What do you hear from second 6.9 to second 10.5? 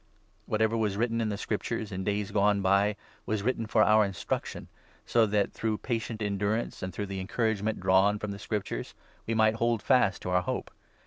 through the encouragement drawn from the Scriptures, we might hold fast to our